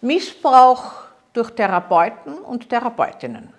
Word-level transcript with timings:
Missbrauch 0.00 0.92
durch 1.32 1.50
Therapeuten 1.50 2.34
und 2.38 2.68
Therapeutinnen. 2.68 3.52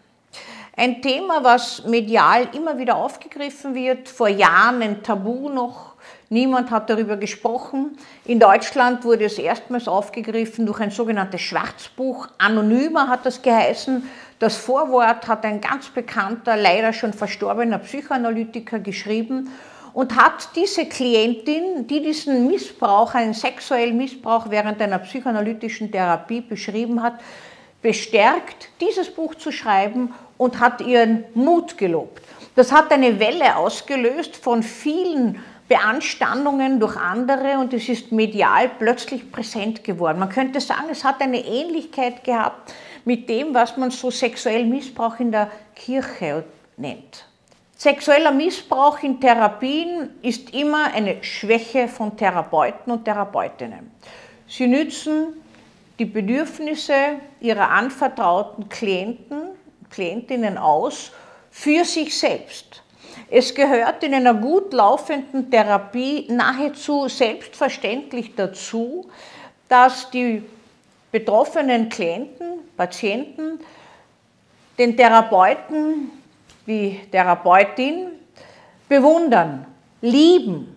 Ein 0.75 1.01
Thema, 1.01 1.43
was 1.43 1.85
medial 1.85 2.49
immer 2.53 2.77
wieder 2.77 2.97
aufgegriffen 2.97 3.73
wird, 3.73 4.07
vor 4.07 4.27
Jahren 4.27 4.83
ein 4.83 5.01
Tabu 5.01 5.49
noch, 5.49 5.95
niemand 6.29 6.69
hat 6.69 6.87
darüber 6.91 7.17
gesprochen. 7.17 7.97
In 8.25 8.39
Deutschland 8.39 9.03
wurde 9.03 9.25
es 9.25 9.39
erstmals 9.39 9.87
aufgegriffen 9.87 10.67
durch 10.67 10.79
ein 10.79 10.91
sogenanntes 10.91 11.41
Schwarzbuch, 11.41 12.27
Anonymer 12.37 13.07
hat 13.07 13.25
das 13.25 13.41
geheißen. 13.41 14.07
Das 14.37 14.55
Vorwort 14.55 15.27
hat 15.27 15.43
ein 15.45 15.61
ganz 15.61 15.89
bekannter, 15.89 16.55
leider 16.55 16.93
schon 16.93 17.11
verstorbener 17.11 17.79
Psychoanalytiker 17.79 18.77
geschrieben 18.77 19.49
und 19.97 20.15
hat 20.15 20.49
diese 20.55 20.85
Klientin, 20.85 21.87
die 21.87 22.03
diesen 22.03 22.45
Missbrauch, 22.45 23.15
einen 23.15 23.33
sexuellen 23.33 23.97
Missbrauch 23.97 24.51
während 24.51 24.79
einer 24.79 24.99
psychoanalytischen 24.99 25.91
Therapie 25.91 26.41
beschrieben 26.41 27.01
hat, 27.01 27.15
bestärkt, 27.81 28.69
dieses 28.79 29.09
Buch 29.09 29.33
zu 29.33 29.51
schreiben 29.51 30.13
und 30.37 30.59
hat 30.59 30.81
ihren 30.81 31.23
Mut 31.33 31.79
gelobt. 31.79 32.21
Das 32.53 32.71
hat 32.71 32.91
eine 32.91 33.19
Welle 33.19 33.55
ausgelöst 33.55 34.35
von 34.35 34.61
vielen 34.61 35.43
Beanstandungen 35.67 36.79
durch 36.79 36.95
andere 36.95 37.57
und 37.57 37.73
es 37.73 37.89
ist 37.89 38.11
medial 38.11 38.69
plötzlich 38.77 39.31
präsent 39.31 39.83
geworden. 39.83 40.19
Man 40.19 40.29
könnte 40.29 40.61
sagen, 40.61 40.89
es 40.91 41.03
hat 41.03 41.21
eine 41.21 41.43
Ähnlichkeit 41.43 42.23
gehabt 42.23 42.71
mit 43.03 43.27
dem, 43.27 43.51
was 43.55 43.75
man 43.77 43.89
so 43.89 44.11
sexuellen 44.11 44.69
Missbrauch 44.69 45.19
in 45.19 45.31
der 45.31 45.49
Kirche 45.73 46.43
nennt. 46.77 47.25
Sexueller 47.77 48.31
Missbrauch 48.31 49.03
in 49.03 49.21
Therapien 49.21 50.09
ist 50.23 50.51
immer 50.55 50.91
eine 50.95 51.23
Schwäche 51.23 51.87
von 51.87 52.17
Therapeuten 52.17 52.91
und 52.91 53.05
Therapeutinnen. 53.05 53.91
Sie 54.47 54.65
nützen 54.65 55.39
die 55.99 56.05
Bedürfnisse 56.05 56.93
ihrer 57.39 57.69
anvertrauten 57.69 58.67
Klienten, 58.67 59.49
Klientinnen 59.91 60.57
aus 60.57 61.11
für 61.51 61.85
sich 61.85 62.17
selbst. 62.17 62.81
Es 63.29 63.53
gehört 63.53 64.03
in 64.03 64.15
einer 64.15 64.33
gut 64.33 64.73
laufenden 64.73 65.51
Therapie 65.51 66.25
nahezu 66.31 67.07
selbstverständlich 67.07 68.33
dazu, 68.35 69.07
dass 69.69 70.09
die 70.09 70.41
betroffenen 71.11 71.89
Klienten, 71.89 72.59
Patienten 72.75 73.59
den 74.79 74.97
Therapeuten 74.97 76.16
wie 76.67 76.99
Therapeutin 77.11 78.09
bewundern, 78.89 79.65
lieben, 80.01 80.75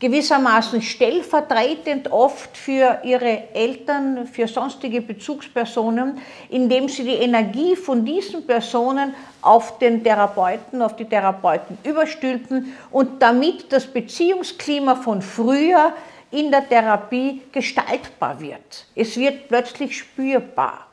gewissermaßen 0.00 0.82
stellvertretend 0.82 2.10
oft 2.10 2.56
für 2.56 2.98
ihre 3.04 3.54
Eltern, 3.54 4.26
für 4.26 4.48
sonstige 4.48 5.00
Bezugspersonen, 5.00 6.18
indem 6.48 6.88
sie 6.88 7.04
die 7.04 7.14
Energie 7.14 7.76
von 7.76 8.04
diesen 8.04 8.44
Personen 8.44 9.14
auf 9.42 9.78
den 9.78 10.02
Therapeuten, 10.02 10.82
auf 10.82 10.96
die 10.96 11.04
Therapeuten 11.04 11.78
überstülpen 11.84 12.74
und 12.90 13.22
damit 13.22 13.70
das 13.72 13.86
Beziehungsklima 13.86 14.96
von 14.96 15.22
früher 15.22 15.92
in 16.32 16.50
der 16.50 16.66
Therapie 16.66 17.42
gestaltbar 17.52 18.40
wird. 18.40 18.86
Es 18.96 19.16
wird 19.16 19.46
plötzlich 19.46 19.96
spürbar. 19.98 20.88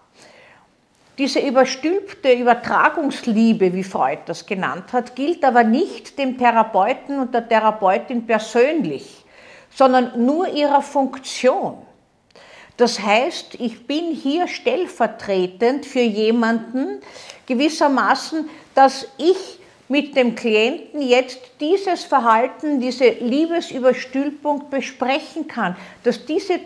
Diese 1.19 1.41
überstülpte 1.41 2.31
Übertragungsliebe, 2.31 3.73
wie 3.73 3.83
Freud 3.83 4.21
das 4.25 4.45
genannt 4.45 4.93
hat, 4.93 5.17
gilt 5.17 5.43
aber 5.43 5.65
nicht 5.65 6.17
dem 6.17 6.37
Therapeuten 6.37 7.19
und 7.19 7.33
der 7.33 7.45
Therapeutin 7.45 8.25
persönlich, 8.25 9.25
sondern 9.69 10.25
nur 10.25 10.47
ihrer 10.47 10.81
Funktion. 10.81 11.77
Das 12.77 13.01
heißt, 13.01 13.55
ich 13.55 13.85
bin 13.85 14.15
hier 14.15 14.47
stellvertretend 14.47 15.85
für 15.85 15.99
jemanden 15.99 17.01
gewissermaßen, 17.47 18.49
dass 18.73 19.05
ich 19.17 19.58
mit 19.89 20.15
dem 20.15 20.35
Klienten 20.35 21.01
jetzt 21.01 21.39
dieses 21.59 22.03
Verhalten, 22.03 22.79
diese 22.79 23.09
Liebesüberstülpung 23.09 24.69
besprechen 24.69 25.47
kann, 25.47 25.75
dass 26.03 26.25
diese 26.25 26.59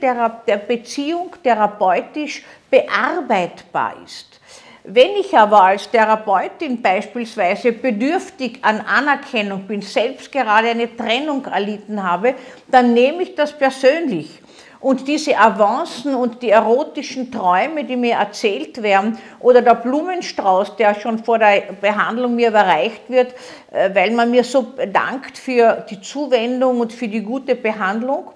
Beziehung 0.67 1.31
therapeutisch 1.41 2.43
bearbeitbar 2.69 3.95
ist. 4.05 4.39
Wenn 4.85 5.11
ich 5.15 5.37
aber 5.37 5.63
als 5.63 5.89
Therapeutin 5.89 6.81
beispielsweise 6.81 7.71
bedürftig 7.71 8.59
an 8.63 8.81
Anerkennung 8.81 9.61
bin, 9.65 9.81
selbst 9.81 10.29
gerade 10.29 10.69
eine 10.69 10.93
Trennung 10.93 11.45
erlitten 11.45 12.03
habe, 12.03 12.35
dann 12.67 12.93
nehme 12.93 13.23
ich 13.23 13.33
das 13.33 13.57
persönlich. 13.57 14.41
Und 14.81 15.07
diese 15.07 15.37
Avancen 15.37 16.13
und 16.13 16.41
die 16.43 16.49
erotischen 16.49 17.31
Träume, 17.31 17.85
die 17.85 17.95
mir 17.95 18.15
erzählt 18.15 18.83
werden, 18.83 19.17
oder 19.39 19.61
der 19.61 19.75
Blumenstrauß, 19.75 20.75
der 20.75 20.95
schon 20.95 21.23
vor 21.23 21.39
der 21.39 21.61
Behandlung 21.79 22.35
mir 22.35 22.49
überreicht 22.49 23.09
wird, 23.09 23.33
äh, 23.71 23.95
weil 23.95 24.11
man 24.11 24.31
mir 24.31 24.43
so 24.43 24.73
dankt 24.91 25.37
für 25.37 25.85
die 25.89 26.01
Zuwendung 26.01 26.81
und 26.81 26.91
für 26.91 27.07
die 27.07 27.21
gute 27.21 27.55
Behandlung, 27.55 28.31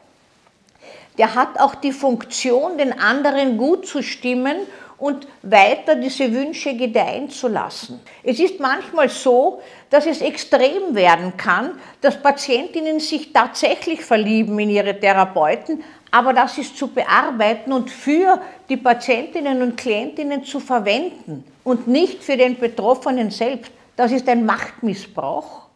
der 1.17 1.35
hat 1.35 1.59
auch 1.59 1.75
die 1.75 1.91
Funktion, 1.91 2.77
den 2.77 2.97
anderen 2.97 3.57
gut 3.57 3.85
zu 3.85 4.01
stimmen 4.01 4.55
und 4.97 5.27
weiter 5.43 5.95
diese 5.95 6.31
Wünsche 6.33 6.75
gedeihen 6.75 7.29
zu 7.29 7.47
lassen. 7.47 7.99
Es 8.23 8.39
ist 8.39 8.59
manchmal 8.59 9.09
so, 9.09 9.61
dass 9.89 10.05
es 10.05 10.21
extrem 10.21 10.95
werden 10.95 11.37
kann, 11.37 11.79
dass 12.01 12.21
Patientinnen 12.21 12.99
sich 12.99 13.31
tatsächlich 13.31 14.03
verlieben 14.03 14.57
in 14.59 14.69
ihre 14.69 14.99
Therapeuten, 14.99 15.83
aber 16.09 16.33
das 16.33 16.57
ist 16.57 16.77
zu 16.77 16.87
bearbeiten 16.87 17.71
und 17.71 17.91
für 17.91 18.41
die 18.69 18.77
Patientinnen 18.77 19.61
und 19.61 19.77
Klientinnen 19.77 20.43
zu 20.43 20.59
verwenden 20.59 21.43
und 21.63 21.87
nicht 21.87 22.23
für 22.23 22.37
den 22.37 22.57
Betroffenen 22.57 23.29
selbst. 23.29 23.71
Das 23.95 24.11
ist 24.11 24.27
ein 24.27 24.45
Machtmissbrauch 24.45 25.66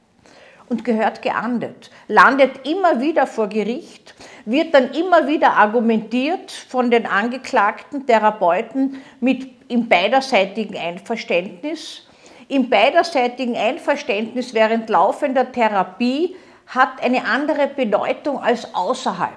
und 0.72 0.86
gehört 0.86 1.22
geahndet, 1.22 1.92
landet 2.08 2.66
immer 2.66 3.02
wieder 3.02 3.28
vor 3.28 3.50
Gericht, 3.50 4.16
wird 4.46 4.74
dann 4.74 4.92
immer 4.94 5.28
wieder 5.28 5.52
argumentiert 5.58 6.50
von 6.50 6.90
den 6.90 7.06
angeklagten 7.06 8.08
Therapeuten 8.08 9.02
mit 9.20 9.50
im 9.68 9.90
beiderseitigen 9.90 10.78
Einverständnis. 10.78 12.08
Im 12.48 12.70
beiderseitigen 12.70 13.58
Einverständnis 13.58 14.54
während 14.54 14.90
laufender 14.90 15.52
Therapie 15.52 16.38
hat 16.68 17.04
eine 17.04 17.26
andere 17.26 17.68
Bedeutung 17.68 18.42
als 18.42 18.74
außerhalb. 18.74 19.34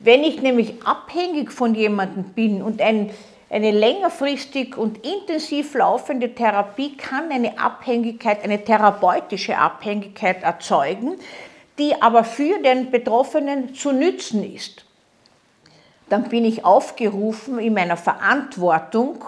Wenn 0.00 0.24
ich 0.24 0.40
nämlich 0.40 0.82
abhängig 0.82 1.52
von 1.52 1.74
jemandem 1.74 2.24
bin 2.24 2.62
und 2.62 2.80
ein 2.80 3.10
eine 3.50 3.70
längerfristig 3.70 4.76
und 4.76 5.06
intensiv 5.06 5.74
laufende 5.74 6.34
Therapie 6.34 6.96
kann 6.96 7.30
eine 7.30 7.58
Abhängigkeit, 7.58 8.44
eine 8.44 8.62
therapeutische 8.62 9.56
Abhängigkeit 9.56 10.42
erzeugen, 10.42 11.16
die 11.78 12.00
aber 12.00 12.24
für 12.24 12.58
den 12.58 12.90
Betroffenen 12.90 13.74
zu 13.74 13.92
nützen 13.92 14.54
ist. 14.54 14.84
Dann 16.08 16.24
bin 16.24 16.44
ich 16.44 16.64
aufgerufen, 16.64 17.58
in 17.58 17.74
meiner 17.74 17.96
Verantwortung, 17.96 19.24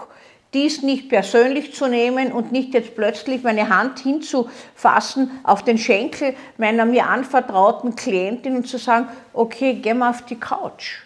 dies 0.53 0.81
nicht 0.81 1.07
persönlich 1.09 1.73
zu 1.73 1.87
nehmen 1.87 2.31
und 2.31 2.51
nicht 2.51 2.73
jetzt 2.73 2.95
plötzlich 2.95 3.41
meine 3.43 3.69
Hand 3.69 3.99
hinzufassen 3.99 5.39
auf 5.43 5.63
den 5.63 5.77
Schenkel 5.77 6.35
meiner 6.57 6.85
mir 6.85 7.07
anvertrauten 7.07 7.95
Klientin 7.95 8.57
und 8.57 8.67
zu 8.67 8.77
sagen, 8.77 9.07
okay, 9.33 9.75
geh 9.75 9.93
mal 9.93 10.09
auf 10.09 10.23
die 10.23 10.39
Couch 10.39 11.03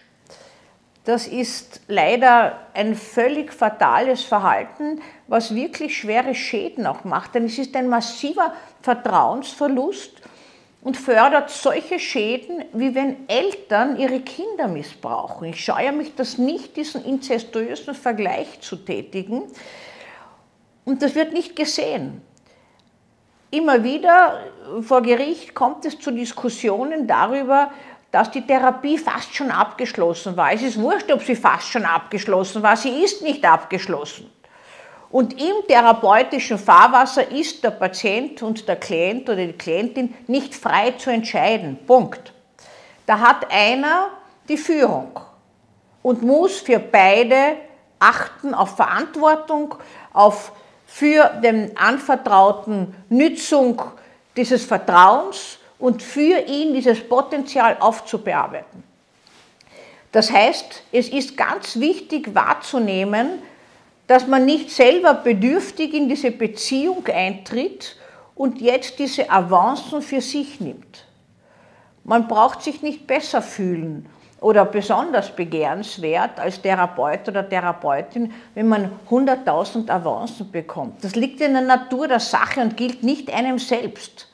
das 1.06 1.28
ist 1.28 1.82
leider 1.88 2.60
ein 2.74 2.96
völlig 2.96 3.54
fatales 3.54 4.24
Verhalten, 4.24 5.02
was 5.28 5.54
wirklich 5.54 5.96
schwere 5.96 6.34
Schäden 6.34 6.88
auch 6.88 7.04
macht. 7.04 7.36
Denn 7.36 7.46
es 7.46 7.60
ist 7.60 7.76
ein 7.76 7.88
massiver 7.88 8.54
Vertrauensverlust 8.82 10.14
und 10.82 10.98
fördert 10.98 11.52
solche 11.52 12.00
Schäden, 12.00 12.66
wie 12.74 12.96
wenn 12.96 13.30
Eltern 13.30 13.98
ihre 13.98 14.20
Kinder 14.22 14.68
missbrauchen. 14.68 15.50
Ich 15.50 15.64
scheue 15.64 15.92
mich 15.92 16.16
das 16.16 16.40
nicht, 16.40 16.76
diesen 16.76 17.06
inzestuösen 17.06 17.94
Vergleich 17.94 18.62
zu 18.62 18.76
tätigen. 18.76 19.44
Und 20.86 21.04
das 21.04 21.14
wird 21.14 21.34
nicht 21.34 21.56
gesehen. 21.56 22.22
Immer 23.52 23.84
wieder 23.84 24.40
vor 24.82 25.02
Gericht 25.02 25.54
kommt 25.54 25.86
es 25.86 26.00
zu 26.00 26.12
Diskussionen 26.12 27.08
darüber, 27.08 27.72
dass 28.16 28.32
die 28.32 28.48
Therapie 28.48 28.98
fast 28.98 29.36
schon 29.36 29.52
abgeschlossen 29.52 30.38
war. 30.38 30.54
Es 30.54 30.62
ist 30.62 30.80
wurscht, 30.80 31.12
ob 31.12 31.22
sie 31.22 31.36
fast 31.36 31.68
schon 31.68 31.84
abgeschlossen 31.84 32.64
war, 32.64 32.78
sie 32.78 33.04
ist 33.04 33.22
nicht 33.22 33.44
abgeschlossen. 33.44 34.32
Und 35.10 35.34
im 35.34 35.68
therapeutischen 35.68 36.58
Fahrwasser 36.58 37.30
ist 37.30 37.62
der 37.62 37.72
Patient 37.72 38.42
und 38.42 38.70
der 38.70 38.78
Klient 38.78 39.28
oder 39.28 39.46
die 39.46 39.52
Klientin 39.52 40.14
nicht 40.28 40.56
frei 40.56 40.92
zu 40.92 41.10
entscheiden. 41.10 41.78
Punkt. 41.86 42.32
Da 43.06 43.20
hat 43.20 43.52
einer 43.52 44.08
die 44.48 44.58
Führung 44.58 45.20
und 46.02 46.22
muss 46.22 46.62
für 46.62 46.80
beide 46.80 47.58
achten 48.00 48.54
auf 48.54 48.78
Verantwortung, 48.78 49.76
auf 50.14 50.54
für 50.86 51.32
den 51.44 51.76
anvertrauten 51.76 52.96
Nützung 53.10 53.82
dieses 54.38 54.64
Vertrauens 54.64 55.60
und 55.80 56.02
für 56.02 56.40
ihn 56.48 56.74
dieses 56.74 57.08
Potenzial 57.08 57.78
aufzubearbeiten. 57.80 58.84
Das 60.12 60.32
heißt, 60.32 60.84
es 60.92 61.10
ist 61.10 61.36
ganz 61.36 61.80
wichtig 61.80 62.34
wahrzunehmen, 62.34 63.40
dass 64.08 64.28
man 64.28 64.46
nicht 64.46 64.72
selber 64.72 65.14
bedürftig 65.14 65.94
in 65.94 66.08
diese 66.08 66.32
Beziehung 66.32 67.06
eintritt 67.08 67.98
und 68.36 68.62
jetzt 68.62 69.00
diese 69.00 69.30
Avancen 69.30 70.02
für 70.02 70.22
sich 70.22 70.60
nimmt. 70.60 71.06
Man 72.04 72.28
braucht 72.28 72.62
sich 72.62 72.82
nicht 72.82 73.08
besser 73.08 73.42
fühlen 73.42 74.06
oder 74.42 74.64
besonders 74.64 75.36
begehrenswert 75.36 76.40
als 76.40 76.62
Therapeut 76.62 77.28
oder 77.28 77.50
Therapeutin, 77.50 78.32
wenn 78.54 78.68
man 78.68 78.92
100.000 79.10 79.90
Avancen 79.90 80.52
bekommt. 80.52 81.04
Das 81.04 81.16
liegt 81.16 81.42
in 81.42 81.54
der 81.54 81.64
Natur 81.64 82.08
der 82.08 82.20
Sache 82.20 82.62
und 82.62 82.78
gilt 82.78 83.02
nicht 83.02 83.34
einem 83.34 83.58
selbst. 83.58 84.28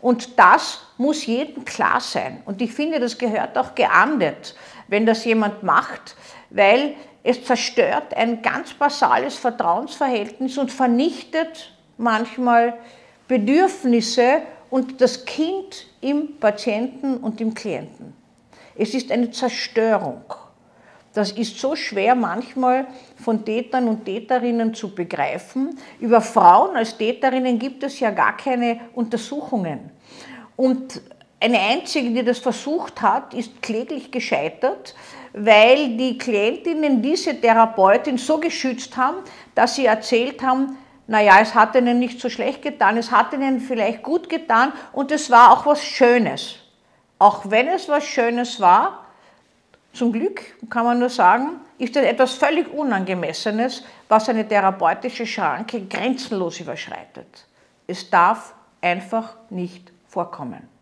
Und 0.00 0.38
das 0.38 0.80
muss 0.96 1.26
jedem 1.26 1.64
klar 1.64 2.00
sein. 2.00 2.42
Und 2.46 2.62
ich 2.62 2.72
finde, 2.72 3.00
das 3.00 3.18
gehört 3.18 3.58
auch 3.58 3.74
geahndet, 3.74 4.54
wenn 4.86 5.06
das 5.06 5.24
jemand 5.24 5.62
macht, 5.62 6.16
weil 6.50 6.94
es 7.24 7.44
zerstört 7.44 8.14
ein 8.14 8.42
ganz 8.42 8.74
basales 8.74 9.36
Vertrauensverhältnis 9.36 10.56
und 10.56 10.72
vernichtet 10.72 11.72
manchmal 11.96 12.74
Bedürfnisse 13.26 14.42
und 14.70 15.00
das 15.00 15.24
Kind 15.24 15.86
im 16.00 16.38
Patienten 16.38 17.18
und 17.18 17.40
im 17.40 17.54
Klienten. 17.54 18.14
Es 18.76 18.94
ist 18.94 19.10
eine 19.10 19.30
Zerstörung. 19.30 20.22
Das 21.18 21.32
ist 21.32 21.58
so 21.58 21.74
schwer 21.74 22.14
manchmal 22.14 22.86
von 23.20 23.44
Tätern 23.44 23.88
und 23.88 24.04
Täterinnen 24.04 24.72
zu 24.72 24.94
begreifen. 24.94 25.76
Über 25.98 26.20
Frauen 26.20 26.76
als 26.76 26.96
Täterinnen 26.96 27.58
gibt 27.58 27.82
es 27.82 27.98
ja 27.98 28.12
gar 28.12 28.36
keine 28.36 28.78
Untersuchungen. 28.94 29.90
Und 30.54 31.02
eine 31.40 31.58
einzige, 31.58 32.10
die 32.10 32.22
das 32.22 32.38
versucht 32.38 33.02
hat, 33.02 33.34
ist 33.34 33.60
kläglich 33.60 34.12
gescheitert, 34.12 34.94
weil 35.32 35.96
die 35.96 36.18
Klientinnen 36.18 37.02
diese 37.02 37.34
Therapeutin 37.40 38.16
so 38.16 38.38
geschützt 38.38 38.96
haben, 38.96 39.16
dass 39.56 39.74
sie 39.74 39.86
erzählt 39.86 40.40
haben, 40.40 40.78
naja, 41.08 41.40
es 41.40 41.52
hat 41.52 41.74
ihnen 41.74 41.98
nicht 41.98 42.20
so 42.20 42.28
schlecht 42.28 42.62
getan, 42.62 42.96
es 42.96 43.10
hat 43.10 43.32
ihnen 43.32 43.58
vielleicht 43.58 44.04
gut 44.04 44.28
getan 44.28 44.72
und 44.92 45.10
es 45.10 45.32
war 45.32 45.50
auch 45.50 45.66
was 45.66 45.82
Schönes. 45.82 46.54
Auch 47.18 47.50
wenn 47.50 47.66
es 47.66 47.88
was 47.88 48.04
Schönes 48.04 48.60
war, 48.60 49.07
zum 49.98 50.12
Glück 50.12 50.40
kann 50.70 50.84
man 50.84 50.98
nur 50.98 51.10
sagen, 51.10 51.60
ist 51.76 51.96
das 51.96 52.04
etwas 52.04 52.34
völlig 52.34 52.72
Unangemessenes, 52.72 53.82
was 54.08 54.28
eine 54.28 54.46
therapeutische 54.46 55.26
Schranke 55.26 55.86
grenzenlos 55.86 56.60
überschreitet. 56.60 57.46
Es 57.86 58.08
darf 58.08 58.54
einfach 58.80 59.34
nicht 59.50 59.92
vorkommen. 60.06 60.77